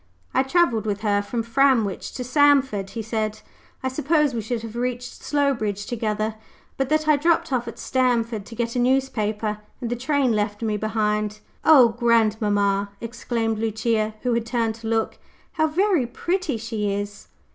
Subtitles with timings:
[0.33, 3.41] "I travelled with her from Framwich to Stamford," he said.
[3.83, 6.37] "I suppose we should have reached Slowbridge together,
[6.75, 10.63] but that I dropped off at Stamford to get a newspaper, and the train left
[10.63, 15.19] me behind." "O grandmamma!" exclaimed Lucia, who had turned to look,
[15.51, 17.27] "how very pretty she is!"